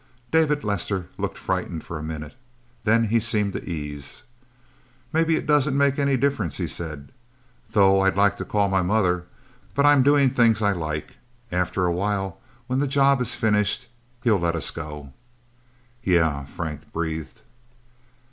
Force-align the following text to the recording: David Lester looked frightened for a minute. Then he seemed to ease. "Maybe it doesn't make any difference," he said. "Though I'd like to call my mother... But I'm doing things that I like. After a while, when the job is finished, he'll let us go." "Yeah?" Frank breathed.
David 0.31 0.63
Lester 0.63 1.09
looked 1.19 1.37
frightened 1.37 1.83
for 1.83 1.99
a 1.99 2.03
minute. 2.03 2.33
Then 2.85 3.03
he 3.03 3.19
seemed 3.19 3.53
to 3.53 3.63
ease. 3.63 4.23
"Maybe 5.13 5.35
it 5.35 5.45
doesn't 5.45 5.77
make 5.77 5.99
any 5.99 6.17
difference," 6.17 6.57
he 6.57 6.67
said. 6.67 7.11
"Though 7.69 7.99
I'd 7.99 8.17
like 8.17 8.35
to 8.37 8.43
call 8.45 8.67
my 8.67 8.81
mother... 8.81 9.25
But 9.75 9.85
I'm 9.85 10.01
doing 10.01 10.31
things 10.31 10.57
that 10.61 10.65
I 10.65 10.71
like. 10.71 11.17
After 11.51 11.85
a 11.85 11.93
while, 11.93 12.39
when 12.65 12.79
the 12.79 12.87
job 12.87 13.21
is 13.21 13.35
finished, 13.35 13.89
he'll 14.23 14.39
let 14.39 14.55
us 14.55 14.71
go." 14.71 15.13
"Yeah?" 16.03 16.45
Frank 16.45 16.91
breathed. 16.91 17.43